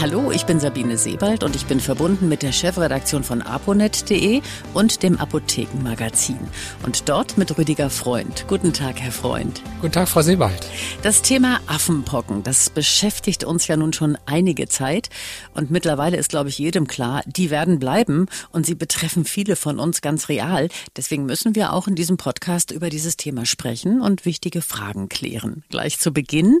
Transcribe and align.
Hallo, 0.00 0.32
ich 0.32 0.44
bin 0.44 0.58
Sabine 0.58 0.98
Sebald 0.98 1.44
und 1.44 1.54
ich 1.54 1.66
bin 1.66 1.78
verbunden 1.78 2.28
mit 2.28 2.42
der 2.42 2.50
Chefredaktion 2.50 3.22
von 3.22 3.42
aponet.de 3.42 4.42
und 4.74 5.04
dem 5.04 5.18
Apothekenmagazin. 5.18 6.38
Und 6.84 7.08
dort 7.08 7.38
mit 7.38 7.56
Rüdiger 7.56 7.90
Freund. 7.90 8.44
Guten 8.48 8.72
Tag, 8.72 9.00
Herr 9.00 9.12
Freund. 9.12 9.62
Guten 9.80 9.92
Tag, 9.92 10.08
Frau 10.08 10.22
Sebald. 10.22 10.66
Das 11.02 11.22
Thema 11.22 11.60
Affenpocken, 11.68 12.42
das 12.42 12.70
beschäftigt 12.70 13.44
uns 13.44 13.68
ja 13.68 13.76
nun 13.76 13.92
schon 13.92 14.18
einige 14.26 14.66
Zeit. 14.66 15.10
Und 15.54 15.70
mittlerweile 15.70 16.16
ist, 16.16 16.30
glaube 16.30 16.48
ich, 16.48 16.58
jedem 16.58 16.88
klar, 16.88 17.22
die 17.26 17.50
werden 17.50 17.78
bleiben 17.78 18.26
und 18.50 18.66
sie 18.66 18.74
betreffen 18.74 19.24
viele 19.24 19.54
von 19.54 19.78
uns 19.78 20.00
ganz 20.00 20.28
real. 20.28 20.70
Deswegen 20.96 21.24
müssen 21.24 21.54
wir 21.54 21.72
auch 21.72 21.86
in 21.86 21.94
diesem 21.94 22.16
Podcast 22.16 22.72
über 22.72 22.90
dieses 22.90 23.16
Thema 23.16 23.46
sprechen 23.46 24.00
und 24.00 24.24
wichtige 24.24 24.60
Fragen 24.60 25.08
klären. 25.08 25.62
Gleich 25.70 26.00
zu 26.00 26.12
Beginn. 26.12 26.58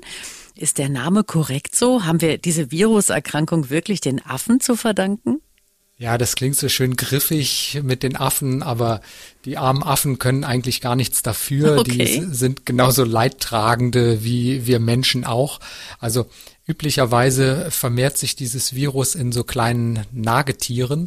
Ist 0.56 0.78
der 0.78 0.88
Name 0.88 1.24
korrekt 1.24 1.74
so? 1.74 2.04
Haben 2.04 2.20
wir 2.20 2.38
diese 2.38 2.70
Viruserkrankung 2.70 3.70
wirklich 3.70 4.00
den 4.00 4.24
Affen 4.24 4.60
zu 4.60 4.76
verdanken? 4.76 5.40
Ja, 5.96 6.18
das 6.18 6.34
klingt 6.34 6.56
so 6.56 6.68
schön 6.68 6.96
griffig 6.96 7.80
mit 7.82 8.02
den 8.02 8.16
Affen, 8.16 8.64
aber 8.64 9.00
die 9.44 9.58
armen 9.58 9.84
Affen 9.84 10.18
können 10.18 10.42
eigentlich 10.42 10.80
gar 10.80 10.96
nichts 10.96 11.22
dafür. 11.22 11.78
Okay. 11.78 12.20
Die 12.20 12.34
sind 12.34 12.66
genauso 12.66 13.04
Leidtragende 13.04 14.24
wie 14.24 14.66
wir 14.66 14.80
Menschen 14.80 15.24
auch. 15.24 15.60
Also 16.00 16.26
üblicherweise 16.66 17.70
vermehrt 17.70 18.18
sich 18.18 18.34
dieses 18.34 18.74
Virus 18.74 19.14
in 19.14 19.30
so 19.30 19.44
kleinen 19.44 20.04
Nagetieren 20.10 21.06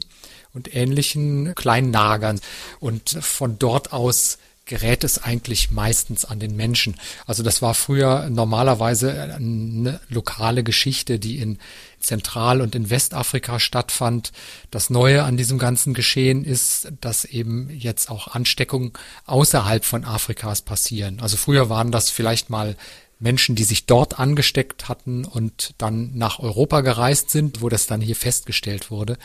und 0.53 0.73
ähnlichen 0.73 1.53
kleinen 1.55 1.91
Nagern. 1.91 2.39
Und 2.79 3.09
von 3.09 3.59
dort 3.59 3.91
aus 3.91 4.37
gerät 4.67 5.03
es 5.03 5.23
eigentlich 5.23 5.71
meistens 5.71 6.25
an 6.25 6.39
den 6.39 6.55
Menschen. 6.55 6.95
Also 7.25 7.41
das 7.41 7.61
war 7.61 7.73
früher 7.73 8.29
normalerweise 8.29 9.33
eine 9.33 9.99
lokale 10.09 10.63
Geschichte, 10.63 11.17
die 11.17 11.39
in 11.39 11.57
Zentral- 11.99 12.61
und 12.61 12.75
in 12.75 12.89
Westafrika 12.89 13.59
stattfand. 13.59 14.31
Das 14.69 14.89
Neue 14.89 15.23
an 15.23 15.37
diesem 15.37 15.57
ganzen 15.57 15.93
Geschehen 15.93 16.43
ist, 16.43 16.89
dass 17.01 17.25
eben 17.25 17.69
jetzt 17.71 18.11
auch 18.11 18.27
Ansteckungen 18.27 18.93
außerhalb 19.25 19.83
von 19.83 20.05
Afrikas 20.05 20.61
passieren. 20.61 21.19
Also 21.21 21.37
früher 21.37 21.69
waren 21.69 21.91
das 21.91 22.09
vielleicht 22.09 22.49
mal 22.49 22.75
Menschen, 23.19 23.55
die 23.55 23.63
sich 23.63 23.87
dort 23.87 24.19
angesteckt 24.19 24.89
hatten 24.89 25.25
und 25.25 25.73
dann 25.77 26.11
nach 26.15 26.39
Europa 26.39 26.81
gereist 26.81 27.31
sind, 27.31 27.61
wo 27.61 27.69
das 27.69 27.87
dann 27.87 28.01
hier 28.01 28.15
festgestellt 28.15 28.91
wurde. 28.91 29.17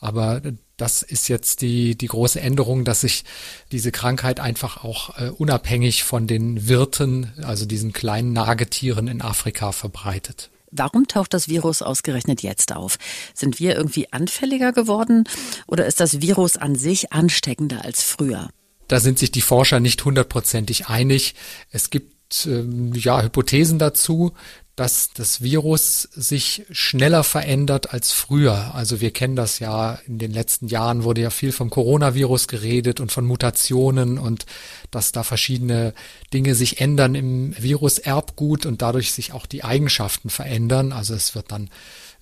Aber 0.00 0.40
das 0.76 1.02
ist 1.02 1.28
jetzt 1.28 1.60
die, 1.60 1.96
die 1.96 2.06
große 2.06 2.40
Änderung, 2.40 2.84
dass 2.84 3.00
sich 3.00 3.24
diese 3.72 3.90
Krankheit 3.90 4.38
einfach 4.40 4.84
auch 4.84 5.18
äh, 5.18 5.30
unabhängig 5.30 6.04
von 6.04 6.26
den 6.26 6.68
Wirten, 6.68 7.32
also 7.42 7.66
diesen 7.66 7.92
kleinen 7.92 8.32
Nagetieren 8.32 9.08
in 9.08 9.20
Afrika 9.20 9.72
verbreitet. 9.72 10.50
Warum 10.70 11.08
taucht 11.08 11.34
das 11.34 11.48
Virus 11.48 11.82
ausgerechnet 11.82 12.42
jetzt 12.42 12.74
auf? 12.74 12.98
Sind 13.34 13.58
wir 13.58 13.76
irgendwie 13.76 14.12
anfälliger 14.12 14.72
geworden 14.72 15.24
oder 15.66 15.86
ist 15.86 15.98
das 15.98 16.20
Virus 16.20 16.56
an 16.56 16.76
sich 16.76 17.12
ansteckender 17.12 17.84
als 17.84 18.02
früher? 18.02 18.50
Da 18.86 19.00
sind 19.00 19.18
sich 19.18 19.30
die 19.30 19.40
Forscher 19.40 19.80
nicht 19.80 20.04
hundertprozentig 20.04 20.88
einig. 20.88 21.34
Es 21.70 21.90
gibt 21.90 22.46
ähm, 22.46 22.92
ja 22.94 23.22
Hypothesen 23.22 23.78
dazu 23.78 24.32
dass 24.78 25.10
das 25.12 25.42
Virus 25.42 26.02
sich 26.14 26.64
schneller 26.70 27.24
verändert 27.24 27.92
als 27.92 28.12
früher. 28.12 28.76
Also 28.76 29.00
wir 29.00 29.10
kennen 29.10 29.34
das 29.34 29.58
ja, 29.58 29.98
in 30.06 30.18
den 30.18 30.30
letzten 30.30 30.68
Jahren 30.68 31.02
wurde 31.02 31.20
ja 31.20 31.30
viel 31.30 31.50
vom 31.50 31.68
Coronavirus 31.68 32.46
geredet 32.46 33.00
und 33.00 33.10
von 33.10 33.26
Mutationen 33.26 34.18
und 34.18 34.46
dass 34.92 35.10
da 35.10 35.24
verschiedene 35.24 35.94
Dinge 36.32 36.54
sich 36.54 36.80
ändern 36.80 37.16
im 37.16 37.54
Viruserbgut 37.58 38.66
und 38.66 38.80
dadurch 38.80 39.10
sich 39.10 39.32
auch 39.32 39.46
die 39.46 39.64
Eigenschaften 39.64 40.30
verändern. 40.30 40.92
Also 40.92 41.12
es 41.14 41.34
wird 41.34 41.50
dann 41.50 41.70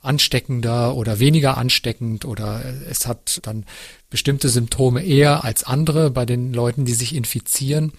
ansteckender 0.00 0.94
oder 0.94 1.18
weniger 1.18 1.58
ansteckend 1.58 2.24
oder 2.24 2.62
es 2.88 3.06
hat 3.06 3.40
dann 3.42 3.66
bestimmte 4.08 4.48
Symptome 4.48 5.04
eher 5.04 5.44
als 5.44 5.64
andere 5.64 6.10
bei 6.10 6.24
den 6.24 6.54
Leuten, 6.54 6.84
die 6.84 6.94
sich 6.94 7.14
infizieren. 7.14 7.92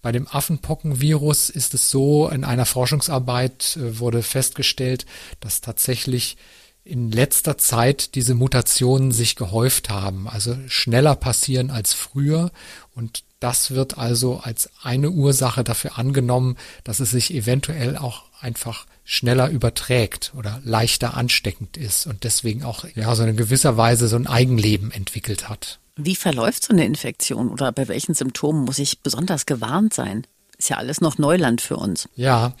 Bei 0.00 0.12
dem 0.12 0.28
Affenpockenvirus 0.28 1.50
ist 1.50 1.74
es 1.74 1.90
so, 1.90 2.28
in 2.28 2.44
einer 2.44 2.66
Forschungsarbeit 2.66 3.76
äh, 3.76 3.98
wurde 3.98 4.22
festgestellt, 4.22 5.06
dass 5.40 5.60
tatsächlich 5.60 6.36
in 6.84 7.12
letzter 7.12 7.58
Zeit 7.58 8.14
diese 8.14 8.34
Mutationen 8.34 9.12
sich 9.12 9.36
gehäuft 9.36 9.90
haben, 9.90 10.26
also 10.26 10.56
schneller 10.68 11.16
passieren 11.16 11.70
als 11.70 11.92
früher. 11.92 12.50
Und 12.94 13.24
das 13.40 13.72
wird 13.72 13.98
also 13.98 14.38
als 14.38 14.70
eine 14.82 15.10
Ursache 15.10 15.64
dafür 15.64 15.98
angenommen, 15.98 16.56
dass 16.84 17.00
es 17.00 17.10
sich 17.10 17.34
eventuell 17.34 17.98
auch 17.98 18.24
einfach 18.40 18.86
schneller 19.04 19.48
überträgt 19.50 20.32
oder 20.36 20.60
leichter 20.64 21.14
ansteckend 21.14 21.76
ist 21.76 22.06
und 22.06 22.24
deswegen 22.24 22.62
auch 22.62 22.84
ja 22.94 23.14
so 23.14 23.24
in 23.24 23.36
gewisser 23.36 23.76
Weise 23.76 24.08
so 24.08 24.16
ein 24.16 24.26
Eigenleben 24.26 24.90
entwickelt 24.90 25.48
hat. 25.48 25.80
Wie 25.98 26.16
verläuft 26.16 26.64
so 26.64 26.72
eine 26.72 26.86
Infektion 26.86 27.50
oder 27.50 27.72
bei 27.72 27.88
welchen 27.88 28.14
Symptomen 28.14 28.64
muss 28.64 28.78
ich 28.78 29.00
besonders 29.00 29.46
gewarnt 29.46 29.92
sein? 29.92 30.26
Ist 30.56 30.70
ja 30.70 30.76
alles 30.76 31.00
noch 31.00 31.18
Neuland 31.18 31.60
für 31.60 31.76
uns. 31.76 32.08
Ja, 32.14 32.54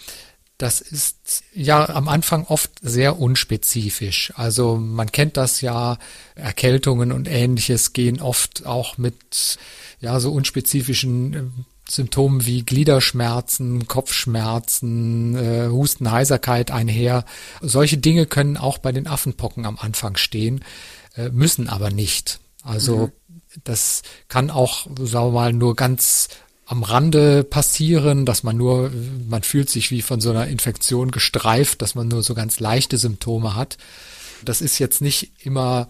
das 0.58 0.80
ist 0.80 1.44
ja 1.54 1.88
am 1.88 2.08
Anfang 2.08 2.44
oft 2.46 2.72
sehr 2.82 3.20
unspezifisch. 3.20 4.32
Also 4.34 4.76
man 4.76 5.12
kennt 5.12 5.36
das 5.36 5.60
ja, 5.60 5.98
Erkältungen 6.34 7.12
und 7.12 7.28
ähnliches 7.28 7.92
gehen 7.92 8.20
oft 8.20 8.66
auch 8.66 8.98
mit 8.98 9.56
ja 10.00 10.18
so 10.18 10.32
unspezifischen 10.32 11.34
äh, 11.34 11.42
Symptomen 11.88 12.44
wie 12.44 12.64
Gliederschmerzen, 12.64 13.86
Kopfschmerzen, 13.86 15.36
äh, 15.36 15.68
Husten, 15.68 16.10
Heiserkeit 16.10 16.72
einher. 16.72 17.24
Solche 17.60 17.98
Dinge 17.98 18.26
können 18.26 18.56
auch 18.56 18.78
bei 18.78 18.90
den 18.90 19.06
Affenpocken 19.06 19.64
am 19.64 19.78
Anfang 19.78 20.16
stehen, 20.16 20.64
äh, 21.16 21.28
müssen 21.28 21.68
aber 21.68 21.90
nicht. 21.90 22.40
Also 22.68 22.96
mhm. 22.96 23.12
Das 23.64 24.02
kann 24.28 24.50
auch, 24.50 24.86
sagen 24.98 25.28
wir 25.28 25.32
mal, 25.32 25.52
nur 25.52 25.74
ganz 25.74 26.28
am 26.66 26.82
Rande 26.82 27.44
passieren, 27.44 28.26
dass 28.26 28.42
man 28.42 28.56
nur, 28.56 28.90
man 29.28 29.42
fühlt 29.42 29.70
sich 29.70 29.90
wie 29.90 30.02
von 30.02 30.20
so 30.20 30.30
einer 30.30 30.48
Infektion 30.48 31.10
gestreift, 31.10 31.80
dass 31.80 31.94
man 31.94 32.08
nur 32.08 32.22
so 32.22 32.34
ganz 32.34 32.60
leichte 32.60 32.98
Symptome 32.98 33.54
hat. 33.54 33.78
Das 34.44 34.60
ist 34.60 34.78
jetzt 34.78 35.00
nicht 35.00 35.32
immer 35.44 35.88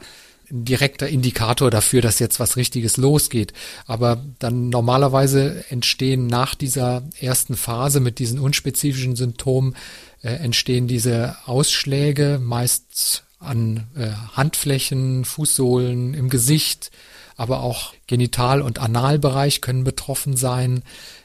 ein 0.50 0.65
direkter 0.65 1.09
Indikator 1.09 1.71
dafür, 1.71 2.00
dass 2.00 2.21
jetzt 2.21 2.41
was 2.41 2.56
Richtiges 2.56 2.97
losgeht. 2.97 3.53
Aber 3.87 4.25
dann 4.39 4.71
normalerweise 4.71 5.65
entstehen 5.69 6.27
nach 6.27 6.55
dieser 6.55 7.03
ersten 7.21 7.56
Phase 7.56 7.99
mit 8.00 8.19
diesen 8.21 8.39
unspezifischen 8.39 9.16
Symptomen, 9.16 9.75
äh, 10.22 10.31
entstehen 10.31 10.87
diese 10.87 11.37
Ausschläge 11.45 12.41
meist 12.41 13.25
an 13.38 13.87
äh, 13.97 14.09
Handflächen, 14.37 15.25
Fußsohlen, 15.25 16.15
im 16.15 16.28
Gesicht, 16.28 16.91
aber 17.37 17.62
auch 17.62 17.94
Genital- 18.06 18.62
und 18.62 18.78
Analbereich 18.78 19.60
können 19.60 19.84
betroffen 19.84 20.37
sein. 20.37 20.82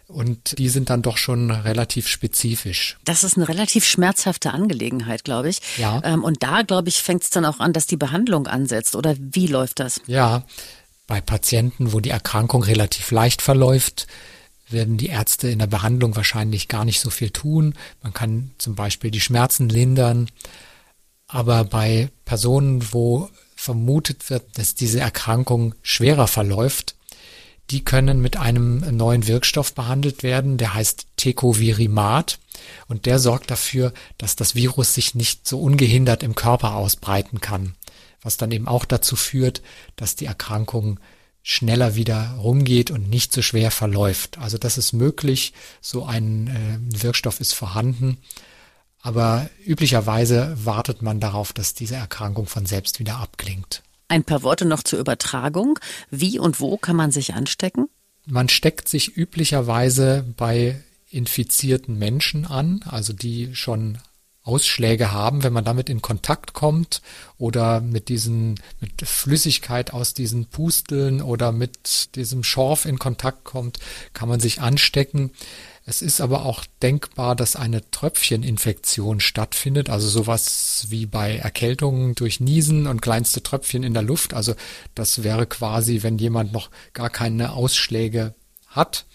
Und 0.08 0.60
die 0.60 0.70
sind 0.70 0.92
dann 0.92 1.02
doch 1.02 1.18
schon 1.18 1.50
relativ 1.50 2.08
spezifisch. 2.08 2.98
Das 3.04 3.24
ist 3.24 3.36
eine 3.36 3.48
relativ 3.48 3.84
schmerzhafte 3.86 4.52
Angelegenheit, 4.52 5.24
glaube 5.24 5.50
ich. 5.50 5.60
Ja. 5.78 6.02
Ähm, 6.04 6.24
und 6.24 6.44
da, 6.44 6.62
glaube 6.62 6.90
ich, 6.90 7.02
fängt 7.02 7.24
es 7.24 7.32
dann 7.32 7.46
auch 7.46 7.60
an, 7.60 7.74
dass 7.74 7.88
die 7.88 7.98
Behandlung 7.98 8.46
ansetzt. 8.46 8.96
Oder 8.96 9.16
wie 9.18 9.48
läuft 9.48 9.80
das? 9.80 10.02
Ja, 10.06 10.44
bei 11.08 11.20
Patienten, 11.20 11.94
wo 11.94 12.00
die 12.00 12.12
Erkrankung 12.12 12.64
relativ 12.64 13.10
leicht 13.10 13.42
verläuft, 13.42 14.08
werden 14.70 14.98
die 14.98 15.08
Ärzte 15.08 15.50
in 15.50 15.60
der 15.60 15.68
Behandlung 15.68 16.16
wahrscheinlich 16.16 16.68
gar 16.68 16.86
nicht 16.86 17.00
so 17.00 17.10
viel 17.10 17.32
tun. 17.32 17.74
Man 18.02 18.14
kann 18.14 18.52
zum 18.58 18.76
Beispiel 18.76 19.10
die 19.10 19.22
Schmerzen 19.22 19.70
lindern. 19.70 20.30
Aber 21.34 21.64
bei 21.64 22.12
Personen, 22.26 22.94
wo 22.94 23.28
vermutet 23.56 24.30
wird, 24.30 24.60
dass 24.60 24.76
diese 24.76 25.00
Erkrankung 25.00 25.74
schwerer 25.82 26.28
verläuft, 26.28 26.96
die 27.72 27.84
können 27.84 28.22
mit 28.22 28.38
einem 28.38 28.96
neuen 28.96 29.26
Wirkstoff 29.26 29.74
behandelt 29.74 30.22
werden, 30.22 30.60
der 30.60 30.76
heißt 30.76 31.08
Tecovirimat. 31.18 32.38
Und 32.88 33.08
der 33.08 33.18
sorgt 33.18 33.50
dafür, 33.50 33.94
dass 34.20 34.36
das 34.36 34.54
Virus 34.54 34.94
sich 34.94 35.16
nicht 35.16 35.48
so 35.48 35.60
ungehindert 35.60 36.22
im 36.22 36.36
Körper 36.36 36.76
ausbreiten 36.76 37.42
kann, 37.42 37.74
was 38.22 38.38
dann 38.38 38.52
eben 38.52 38.68
auch 38.68 38.86
dazu 38.86 39.16
führt, 39.16 39.64
dass 39.96 40.16
die 40.16 40.28
Erkrankung 40.28 41.00
schneller 41.42 41.96
wieder 41.96 42.36
rumgeht 42.38 42.92
und 42.92 43.10
nicht 43.10 43.34
so 43.34 43.42
schwer 43.42 43.72
verläuft. 43.72 44.38
Also 44.38 44.60
das 44.60 44.78
ist 44.78 44.94
möglich, 44.94 45.54
so 45.82 46.06
ein 46.06 46.48
äh, 46.94 47.02
Wirkstoff 47.02 47.40
ist 47.40 47.54
vorhanden 47.54 48.20
aber 49.04 49.50
üblicherweise 49.66 50.56
wartet 50.64 51.02
man 51.02 51.20
darauf, 51.20 51.54
dass 51.54 51.74
diese 51.74 51.96
Erkrankung 51.96 52.48
von 52.48 52.66
selbst 52.66 53.00
wieder 53.00 53.18
abklingt. 53.18 53.84
Ein 54.08 54.24
paar 54.24 54.44
Worte 54.44 54.66
noch 54.66 54.82
zur 54.82 55.00
Übertragung. 55.00 55.78
Wie 56.10 56.40
und 56.40 56.60
wo 56.60 56.78
kann 56.78 56.96
man 56.96 57.12
sich 57.12 57.34
anstecken? 57.34 57.90
Man 58.26 58.48
steckt 58.48 58.88
sich 58.88 59.18
üblicherweise 59.18 60.26
bei 60.38 60.82
infizierten 61.10 62.00
Menschen 62.00 62.46
an, 62.46 62.82
also 62.90 63.12
die 63.12 63.54
schon 63.54 63.98
Ausschläge 64.44 65.14
haben, 65.14 65.44
wenn 65.44 65.54
man 65.54 65.64
damit 65.64 65.90
in 65.90 66.02
Kontakt 66.02 66.54
kommt 66.54 67.02
oder 67.38 67.80
mit 67.80 68.10
diesen, 68.10 68.60
mit 68.82 69.08
Flüssigkeit 69.08 69.94
aus 69.94 70.14
diesen 70.14 70.48
Pusteln 70.48 71.22
oder 71.22 71.54
mit 71.54 72.16
diesem 72.16 72.44
Schorf 72.44 72.86
in 72.86 73.00
Kontakt 73.00 73.46
kommt, 73.46 73.80
kann 74.14 74.28
man 74.28 74.42
sich 74.42 74.62
anstecken. 74.62 75.32
Es 75.86 76.02
ist 76.02 76.20
aber 76.20 76.46
auch 76.46 76.66
denkbar, 76.82 77.36
dass 77.36 77.56
eine 77.56 77.90
Tröpfcheninfektion 77.90 79.22
stattfindet, 79.22 79.90
also 79.90 80.08
sowas 80.08 80.86
wie 80.90 81.06
bei 81.06 81.38
Erkältungen 81.38 82.16
durch 82.16 82.40
Niesen 82.42 82.88
und 82.88 83.02
kleinste 83.02 83.44
Tröpfchen 83.44 83.84
in 83.84 83.94
der 83.94 84.04
Luft. 84.04 84.34
Also 84.34 84.56
das 84.94 85.24
wäre 85.24 85.46
quasi, 85.46 86.04
wenn 86.04 86.18
jemand 86.18 86.52
noch 86.52 86.70
gar 86.94 87.10
keine 87.10 87.54
Ausschläge 87.54 88.34
hat, 88.76 89.06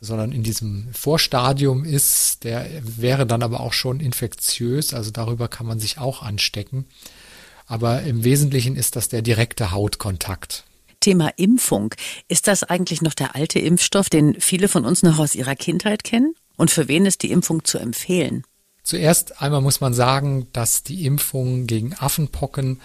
sondern 0.00 0.32
in 0.32 0.42
diesem 0.42 0.88
Vorstadium 0.92 1.84
ist, 1.84 2.44
der 2.44 2.66
wäre 2.82 3.26
dann 3.26 3.42
aber 3.42 3.60
auch 3.60 3.72
schon 3.72 4.00
infektiös, 4.00 4.94
also 4.94 5.10
darüber 5.10 5.48
kann 5.48 5.66
man 5.66 5.80
sich 5.80 5.98
auch 5.98 6.22
anstecken. 6.22 6.86
Aber 7.66 8.02
im 8.02 8.22
Wesentlichen 8.22 8.76
ist 8.76 8.96
das 8.96 9.08
der 9.08 9.22
direkte 9.22 9.72
Hautkontakt. 9.72 10.64
Thema 11.00 11.28
Impfung. 11.36 11.94
Ist 12.28 12.46
das 12.46 12.62
eigentlich 12.62 13.02
noch 13.02 13.14
der 13.14 13.34
alte 13.34 13.58
Impfstoff, 13.58 14.08
den 14.08 14.40
viele 14.40 14.68
von 14.68 14.84
uns 14.84 15.02
noch 15.02 15.18
aus 15.18 15.34
ihrer 15.34 15.56
Kindheit 15.56 16.04
kennen? 16.04 16.34
Und 16.56 16.70
für 16.70 16.88
wen 16.88 17.06
ist 17.06 17.22
die 17.22 17.30
Impfung 17.30 17.64
zu 17.64 17.78
empfehlen? 17.78 18.44
Zuerst 18.82 19.42
einmal 19.42 19.60
muss 19.60 19.80
man 19.80 19.94
sagen, 19.94 20.46
dass 20.52 20.84
die 20.84 21.04
Impfung 21.06 21.66
gegen 21.66 21.94
Affenpocken 21.94 22.80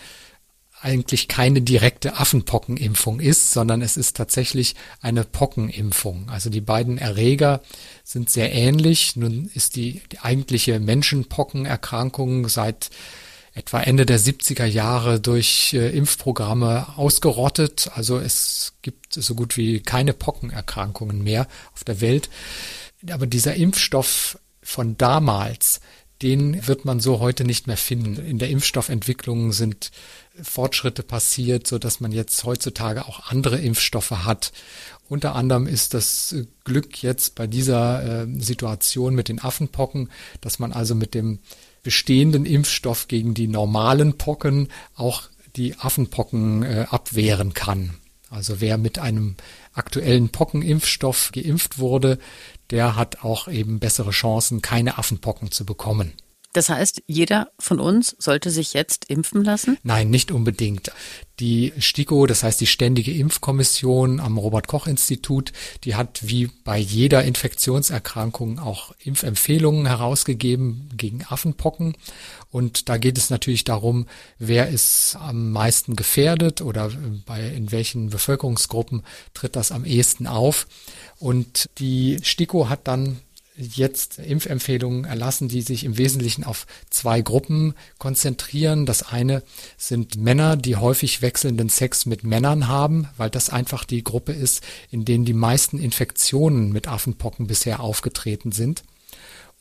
eigentlich 0.82 1.28
keine 1.28 1.62
direkte 1.62 2.18
Affenpockenimpfung 2.18 3.20
ist, 3.20 3.52
sondern 3.52 3.82
es 3.82 3.98
ist 3.98 4.18
tatsächlich 4.18 4.76
eine 5.00 5.24
Pockenimpfung. 5.24 6.30
Also 6.30 6.50
die 6.50 6.62
beiden 6.62 6.98
Erreger 6.98 7.62
sind 8.04 8.30
sehr 8.30 8.52
ähnlich. 8.52 9.16
Nun 9.16 9.50
ist 9.54 9.76
die, 9.76 10.02
die 10.12 10.20
eigentliche 10.20 10.80
Menschenpockenerkrankung 10.80 12.48
seit 12.48 12.90
etwa 13.54 13.82
Ende 13.82 14.06
der 14.06 14.20
70er 14.20 14.66
Jahre 14.66 15.20
durch 15.20 15.74
äh, 15.74 15.90
Impfprogramme 15.96 16.98
ausgerottet. 16.98 17.92
Also 17.96 18.18
es 18.18 18.74
gibt 18.82 19.14
so 19.14 19.36
gut 19.36 19.58
wie 19.58 19.82
keine 19.82 20.14
Pockenerkrankungen 20.14 21.22
mehr 21.22 21.48
auf 21.74 21.84
der 21.84 22.02
Welt. 22.02 22.30
Aber 23.10 23.28
dieser 23.28 23.56
Impfstoff 23.56 24.40
von 24.64 24.98
damals, 24.98 25.82
den 26.22 26.68
wird 26.68 26.86
man 26.86 27.00
so 27.00 27.20
heute 27.20 27.44
nicht 27.44 27.68
mehr 27.68 27.78
finden. 27.78 28.24
In 28.24 28.38
der 28.38 28.50
Impfstoffentwicklung 28.50 29.52
sind 29.52 29.92
Fortschritte 30.42 31.04
passiert, 31.04 31.68
so 31.68 31.80
dass 31.80 32.00
man 32.00 32.12
jetzt 32.12 32.44
heutzutage 32.44 33.06
auch 33.06 33.28
andere 33.30 33.60
Impfstoffe 33.60 34.12
hat. 34.12 34.52
Unter 35.10 35.36
anderem 35.36 35.68
ist 35.68 35.94
das 35.94 36.36
Glück 36.64 37.02
jetzt 37.02 37.36
bei 37.36 37.48
dieser 37.48 38.24
äh, 38.24 38.28
Situation 38.40 39.16
mit 39.16 39.28
den 39.28 39.42
Affenpocken, 39.42 40.10
dass 40.40 40.60
man 40.60 40.72
also 40.72 40.96
mit 40.96 41.14
dem 41.14 41.40
bestehenden 41.84 42.46
Impfstoff 42.46 43.08
gegen 43.08 43.34
die 43.34 43.48
normalen 43.48 44.18
Pocken 44.18 44.70
auch 44.96 45.24
die 45.56 45.76
Affenpocken 45.78 46.64
äh, 46.64 46.86
abwehren 46.90 47.54
kann. 47.54 47.96
Also 48.30 48.62
wer 48.62 48.78
mit 48.78 49.00
einem 49.00 49.36
aktuellen 49.74 50.30
Pockenimpfstoff 50.30 51.32
geimpft 51.34 51.80
wurde, 51.80 52.18
der 52.72 52.96
hat 52.96 53.24
auch 53.24 53.48
eben 53.48 53.80
bessere 53.80 54.12
Chancen, 54.12 54.62
keine 54.62 54.98
Affenpocken 54.98 55.52
zu 55.52 55.66
bekommen. 55.66 56.14
Das 56.54 56.70
heißt, 56.70 57.04
jeder 57.08 57.52
von 57.60 57.80
uns 57.80 58.16
sollte 58.20 58.50
sich 58.50 58.74
jetzt 58.74 59.06
impfen 59.10 59.44
lassen? 59.44 59.78
Nein, 59.84 60.10
nicht 60.10 60.32
unbedingt. 60.32 60.92
Die 61.40 61.72
STIKO, 61.80 62.28
das 62.28 62.44
heißt 62.44 62.60
die 62.60 62.68
Ständige 62.68 63.14
Impfkommission 63.14 64.20
am 64.20 64.38
Robert 64.38 64.68
Koch 64.68 64.86
Institut, 64.86 65.54
die 65.86 65.96
hat 65.96 66.20
wie 66.24 66.52
bei 66.66 66.78
jeder 66.78 67.24
Infektionserkrankung 67.24 68.60
auch 68.60 68.94
Impfempfehlungen 69.00 69.88
herausgegeben 69.88 70.90
gegen 70.98 71.24
Affenpocken. 71.24 71.96
Und 72.52 72.90
da 72.90 72.98
geht 72.98 73.18
es 73.18 73.30
natürlich 73.30 73.64
darum, 73.64 74.08
wer 74.38 74.68
ist 74.68 75.16
am 75.20 75.52
meisten 75.52 75.96
gefährdet 75.96 76.62
oder 76.62 76.92
bei, 77.26 77.48
in 77.48 77.72
welchen 77.72 78.10
Bevölkerungsgruppen 78.10 79.04
tritt 79.34 79.56
das 79.56 79.72
am 79.72 79.86
ehesten 79.86 80.28
auf. 80.28 80.68
Und 81.18 81.70
die 81.80 82.20
STIKO 82.22 82.68
hat 82.68 82.88
dann 82.88 83.20
jetzt 83.62 84.20
Impfempfehlungen 84.20 85.06
erlassen, 85.06 85.48
die 85.48 85.62
sich 85.62 85.84
im 85.84 85.98
Wesentlichen 85.98 86.44
auf 86.44 86.66
zwei 86.90 87.22
Gruppen 87.22 87.76
konzentrieren. 87.98 88.86
Das 88.86 89.04
eine 89.04 89.44
sind 89.78 90.18
Männer, 90.18 90.58
die 90.58 90.76
häufig 90.76 91.22
wechselnden 91.22 91.70
Sex 91.70 92.06
mit 92.06 92.24
Männern 92.24 92.68
haben, 92.68 93.08
weil 93.18 93.30
das 93.30 93.50
einfach 93.50 93.86
die 93.86 94.04
Gruppe 94.04 94.32
ist, 94.32 94.64
in 94.90 95.06
denen 95.06 95.26
die 95.26 95.34
meisten 95.34 95.78
Infektionen 95.78 96.72
mit 96.72 96.88
Affenpocken 96.88 97.48
bisher 97.48 97.80
aufgetreten 97.80 98.52
sind. 98.52 98.84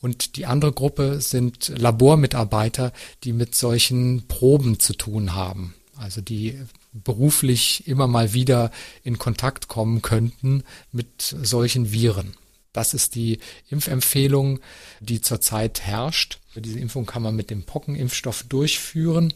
Und 0.01 0.37
die 0.37 0.47
andere 0.47 0.73
Gruppe 0.73 1.21
sind 1.21 1.69
Labormitarbeiter, 1.77 2.93
die 3.23 3.35
mit 3.35 3.55
solchen 3.55 4.27
Proben 4.29 4.81
zu 4.81 4.95
tun 4.95 5.35
haben. 5.35 5.75
Also 5.97 6.23
die 6.23 6.59
beruflich 6.93 7.87
immer 7.87 8.07
mal 8.07 8.33
wieder 8.33 8.71
in 9.05 9.19
Kontakt 9.19 9.69
kommen 9.69 10.01
könnten 10.01 10.65
mit 10.93 11.23
solchen 11.43 11.93
Viren. 11.93 12.35
Das 12.73 12.95
ist 12.95 13.15
die 13.15 13.39
Impfempfehlung, 13.69 14.61
die 15.01 15.21
zurzeit 15.21 15.83
herrscht. 15.83 16.39
Diese 16.55 16.79
Impfung 16.79 17.07
kann 17.07 17.23
man 17.23 17.35
mit 17.35 17.51
dem 17.51 17.65
Pockenimpfstoff 17.65 18.45
durchführen 18.45 19.35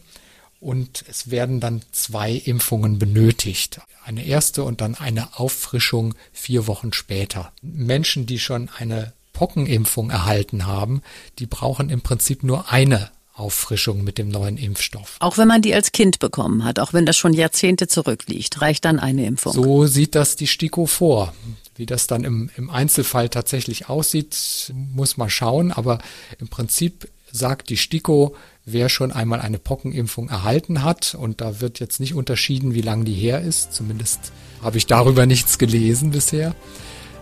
und 0.59 1.03
es 1.09 1.29
werden 1.31 1.59
dann 1.59 1.81
zwei 1.91 2.31
Impfungen 2.31 2.97
benötigt. 2.97 3.81
Eine 4.05 4.25
erste 4.25 4.63
und 4.63 4.81
dann 4.81 4.95
eine 4.95 5.37
Auffrischung 5.39 6.13
vier 6.31 6.67
Wochen 6.67 6.93
später. 6.93 7.51
Menschen, 7.61 8.25
die 8.25 8.39
schon 8.39 8.69
eine 8.77 9.13
Pockenimpfung 9.33 10.09
erhalten 10.09 10.65
haben, 10.65 11.01
die 11.39 11.45
brauchen 11.45 11.89
im 11.89 12.01
Prinzip 12.01 12.43
nur 12.43 12.71
eine 12.71 13.11
Auffrischung 13.35 14.03
mit 14.03 14.17
dem 14.17 14.29
neuen 14.29 14.57
Impfstoff. 14.57 15.17
Auch 15.19 15.37
wenn 15.37 15.47
man 15.47 15.61
die 15.61 15.75
als 15.75 15.91
Kind 15.91 16.19
bekommen 16.19 16.63
hat, 16.63 16.79
auch 16.79 16.93
wenn 16.93 17.05
das 17.05 17.17
schon 17.17 17.33
Jahrzehnte 17.33 17.87
zurückliegt, 17.87 18.61
reicht 18.61 18.85
dann 18.85 18.97
eine 18.97 19.25
Impfung. 19.25 19.51
So 19.51 19.85
sieht 19.87 20.15
das 20.15 20.37
die 20.37 20.47
STIKO 20.47 20.85
vor. 20.85 21.33
Wie 21.75 21.85
das 21.85 22.07
dann 22.07 22.23
im, 22.23 22.49
im 22.55 22.69
Einzelfall 22.69 23.29
tatsächlich 23.29 23.89
aussieht, 23.89 24.73
muss 24.73 25.17
man 25.17 25.29
schauen. 25.29 25.71
Aber 25.71 25.99
im 26.39 26.47
Prinzip 26.47 27.09
sagt 27.31 27.69
die 27.69 27.77
STIKO, 27.77 28.35
wer 28.65 28.89
schon 28.89 29.11
einmal 29.11 29.41
eine 29.41 29.59
Pockenimpfung 29.59 30.29
erhalten 30.29 30.83
hat, 30.83 31.15
und 31.15 31.41
da 31.41 31.59
wird 31.61 31.79
jetzt 31.79 31.99
nicht 31.99 32.13
unterschieden, 32.13 32.73
wie 32.73 32.81
lang 32.81 33.05
die 33.05 33.13
her 33.13 33.41
ist, 33.41 33.73
zumindest 33.73 34.31
habe 34.61 34.77
ich 34.77 34.87
darüber 34.87 35.25
nichts 35.25 35.57
gelesen 35.57 36.11
bisher, 36.11 36.55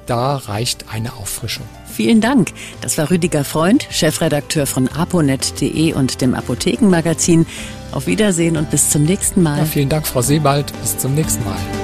da 0.05 0.35
reicht 0.35 0.89
eine 0.89 1.13
Auffrischung. 1.13 1.65
Vielen 1.85 2.21
Dank. 2.21 2.51
Das 2.81 2.97
war 2.97 3.09
Rüdiger 3.09 3.43
Freund, 3.43 3.87
Chefredakteur 3.89 4.65
von 4.65 4.87
aponet.de 4.87 5.93
und 5.93 6.21
dem 6.21 6.33
Apothekenmagazin. 6.33 7.45
Auf 7.91 8.07
Wiedersehen 8.07 8.57
und 8.57 8.71
bis 8.71 8.89
zum 8.89 9.03
nächsten 9.03 9.43
Mal. 9.43 9.59
Ja, 9.59 9.65
vielen 9.65 9.89
Dank, 9.89 10.07
Frau 10.07 10.21
Sebald. 10.21 10.73
Bis 10.81 10.97
zum 10.97 11.13
nächsten 11.13 11.43
Mal. 11.43 11.82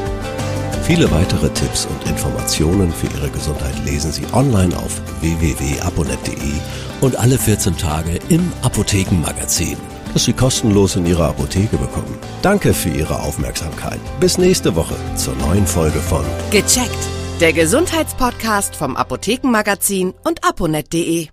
Viele 0.90 1.12
weitere 1.12 1.52
Tipps 1.52 1.86
und 1.86 2.10
Informationen 2.10 2.92
für 2.92 3.06
Ihre 3.16 3.30
Gesundheit 3.30 3.78
lesen 3.86 4.12
Sie 4.12 4.24
online 4.34 4.76
auf 4.76 5.00
www.aponet.de 5.22 6.54
und 7.02 7.16
alle 7.16 7.38
14 7.38 7.78
Tage 7.78 8.18
im 8.30 8.52
Apothekenmagazin, 8.64 9.78
das 10.14 10.24
Sie 10.24 10.34
kostenlos 10.34 10.96
in 10.96 11.06
Ihrer 11.06 11.30
Apotheke 11.30 11.78
bekommen. 11.78 12.18
Danke 12.42 12.74
für 12.74 12.90
Ihre 12.90 13.20
Aufmerksamkeit. 13.20 14.00
Bis 14.20 14.40
nächste 14.40 14.76
Woche 14.76 14.96
zur 15.16 15.36
neuen 15.36 15.68
Folge 15.68 16.00
von 16.00 16.26
Gecheckt. 16.50 17.08
Der 17.40 17.54
Gesundheitspodcast 17.54 18.76
vom 18.76 18.98
Apothekenmagazin 18.98 20.16
und 20.24 20.44
aponet.de. 20.44 21.28